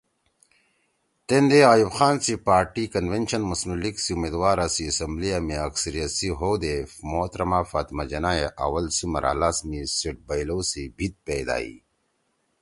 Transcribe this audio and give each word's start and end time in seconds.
تیندے 1.27 1.59
ایوب 1.71 1.91
خان 1.97 2.15
سی 2.23 2.33
پارٹی 2.47 2.83
کنونشن 2.93 3.41
مسلیم 3.49 3.75
لیگ 3.83 3.95
سی 4.03 4.11
اُمیدوارا 4.15 4.67
سی 4.73 4.83
اسمبلیِا 4.89 5.37
می 5.47 5.55
اکثریت 5.67 6.11
سی 6.17 6.27
ہؤ 6.39 6.53
دے 6.61 6.73
محترمہ 7.09 7.59
فاطمہ 7.71 8.03
جناح 8.11 8.35
ئے 8.39 8.45
اوّل 8.63 8.85
سی 8.95 9.05
مرحلہ 9.13 9.49
می 9.69 9.79
سیِٹ 9.97 10.17
بئیلؤ 10.27 10.59
سی 10.69 10.83
بھیِت 10.97 11.13
پیدا 11.27 11.55
ہی 11.63 11.73